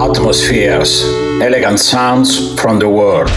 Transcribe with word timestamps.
Atmospheres, 0.00 1.04
elegant 1.42 1.78
sounds 1.78 2.58
from 2.58 2.78
the 2.78 2.88
world. 2.88 3.28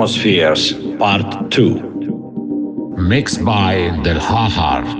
Atmospheres 0.00 0.72
Part 0.96 1.50
2 1.50 2.96
Mixed 2.96 3.44
by 3.44 4.00
The 4.02 4.14
Lahar. 4.14 4.99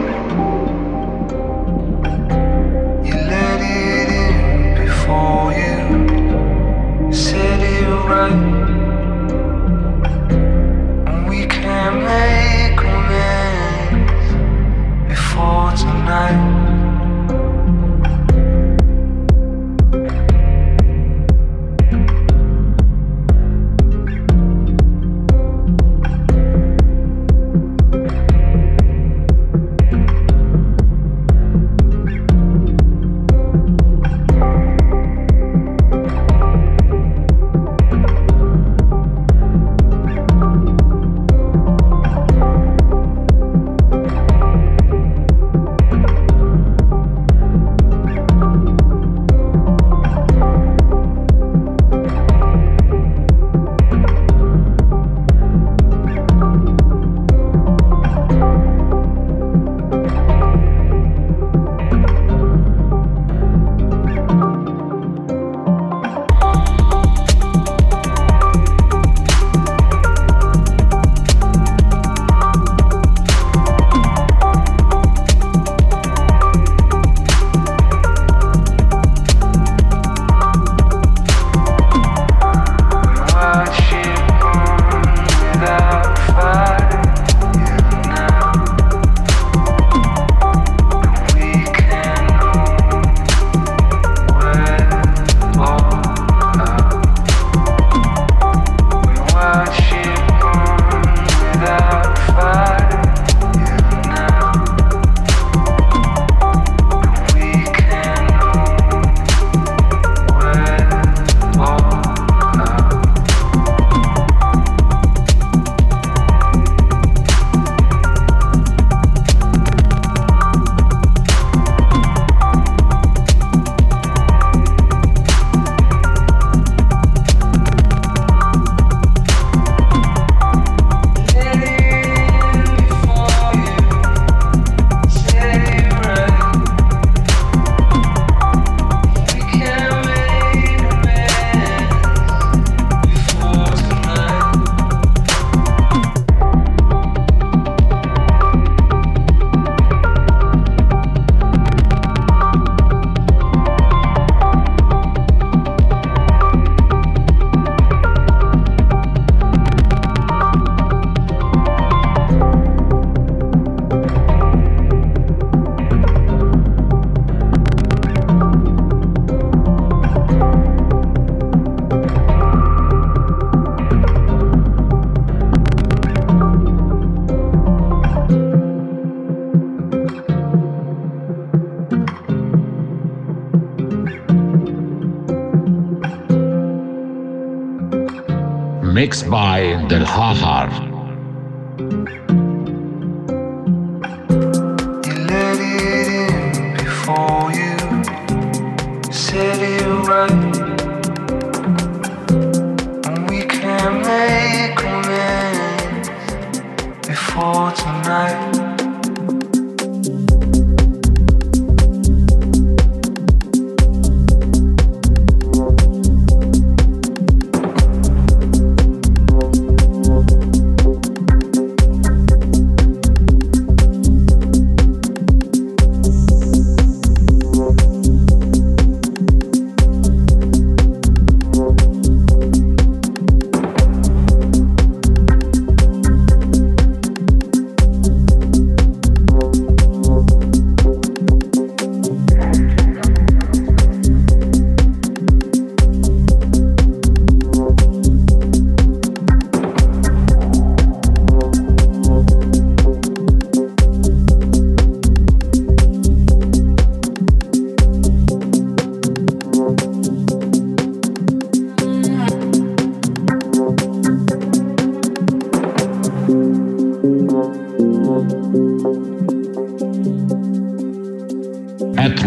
Mixed 189.01 189.27
by 189.31 189.83
The 189.89 190.05
Lahar. 190.05 190.90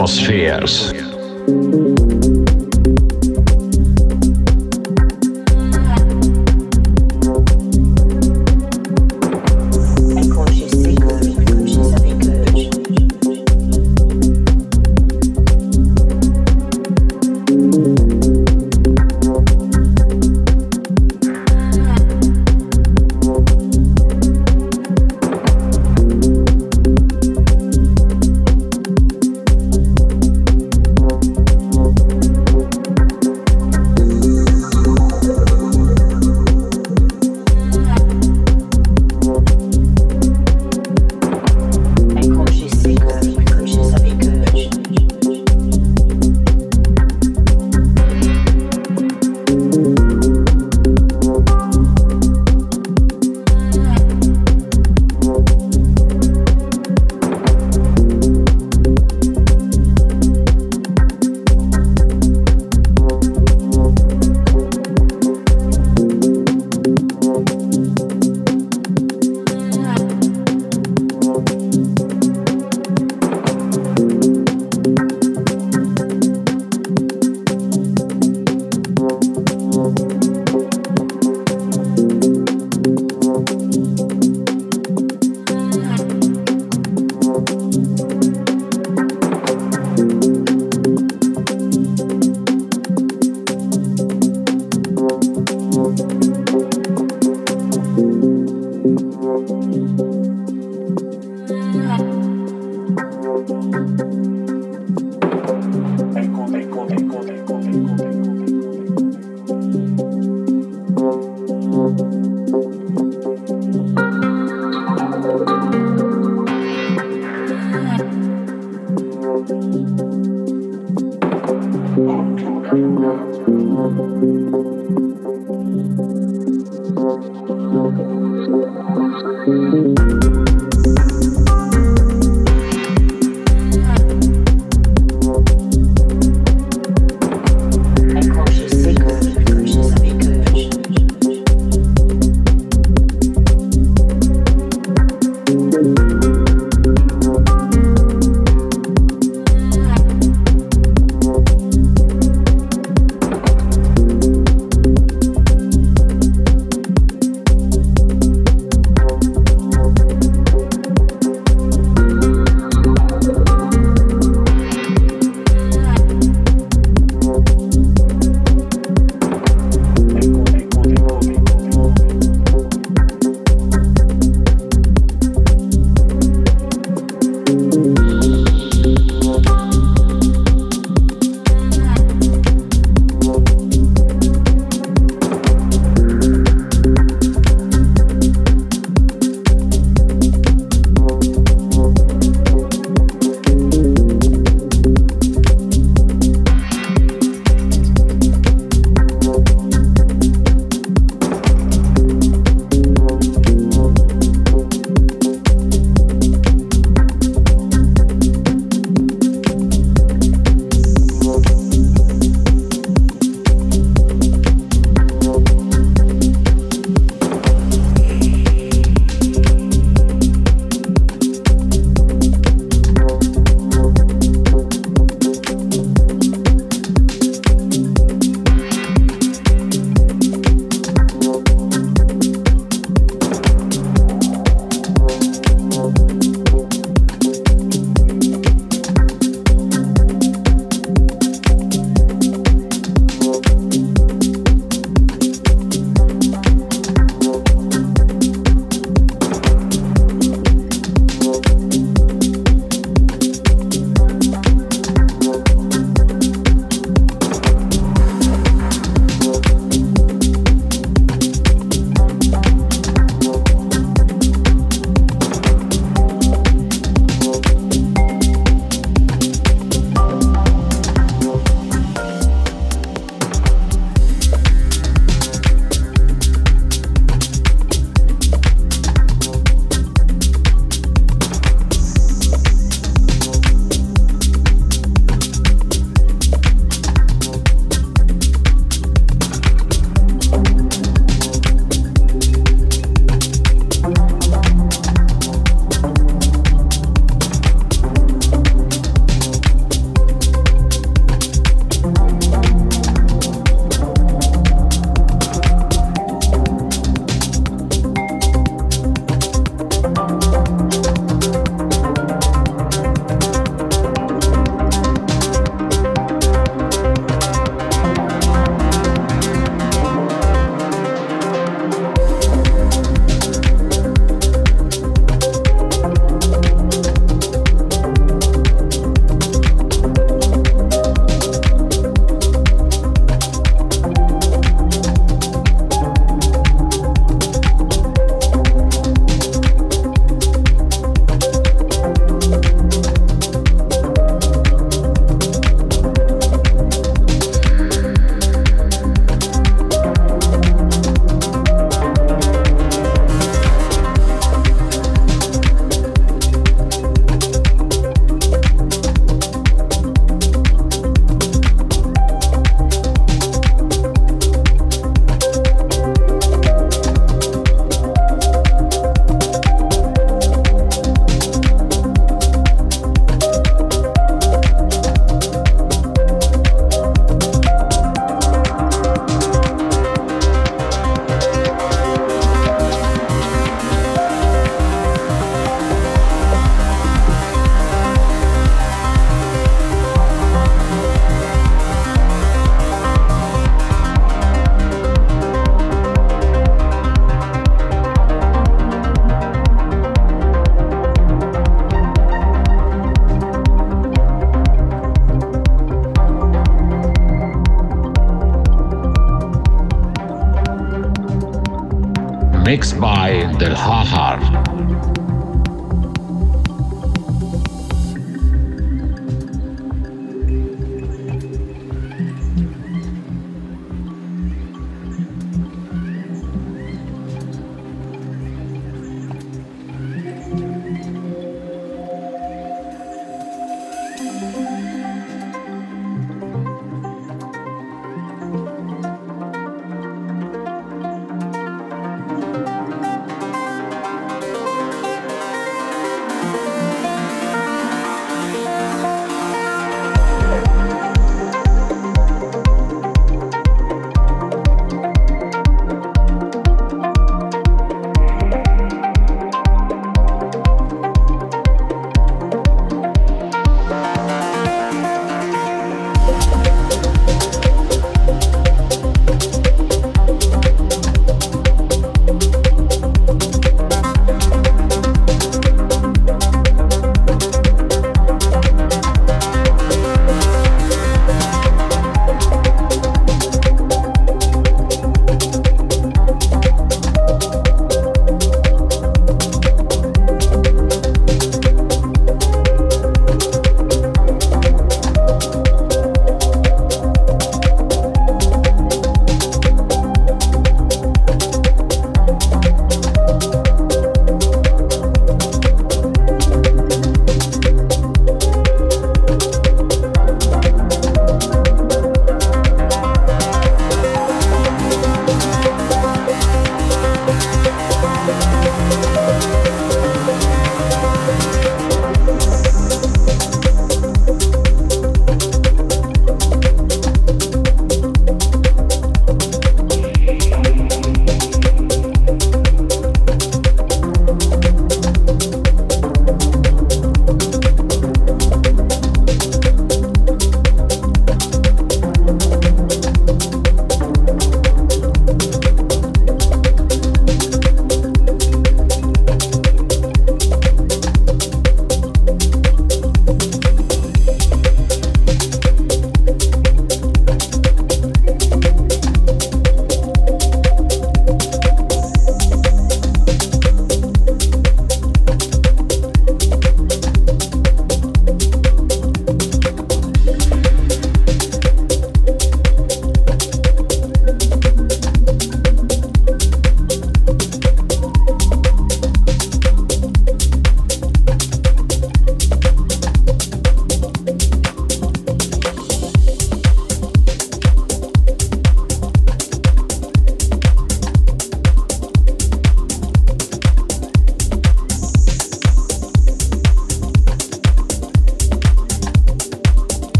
atmospheres. 0.00 0.92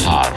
Del 0.00 0.29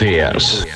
Lahar. 0.00 0.75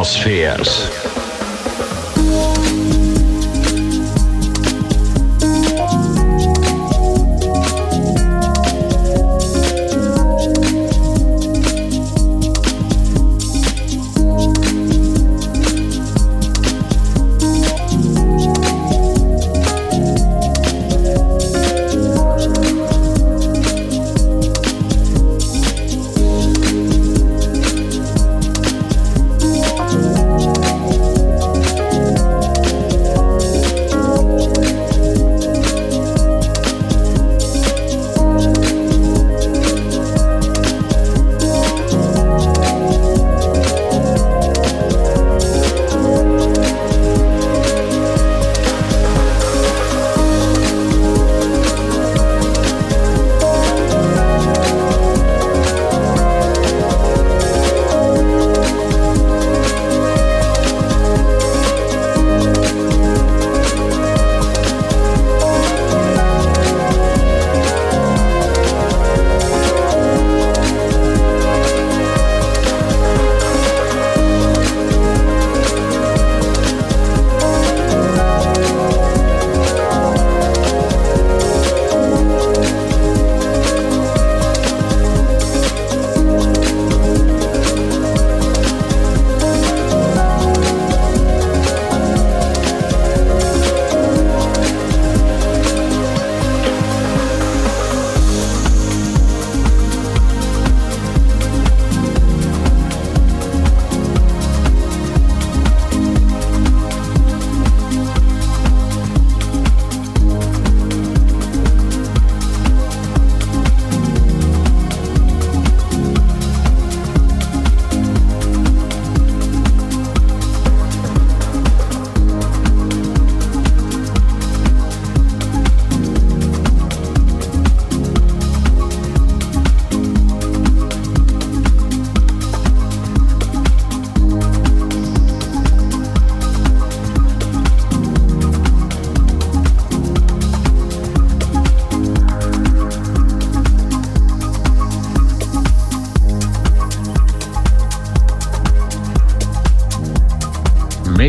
Atmospheres. 0.00 0.89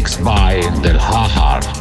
By 0.02 0.62
The 0.82 0.98
Lahar. 0.98 1.81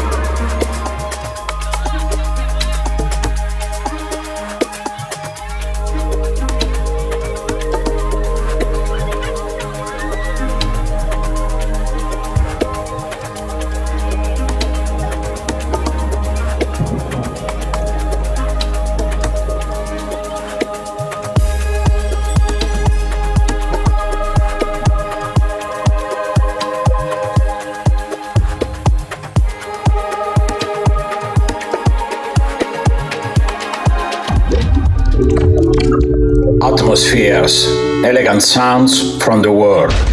Elegant 37.41 38.43
sounds 38.43 39.17
from 39.23 39.41
the 39.41 39.51
world. 39.51 40.10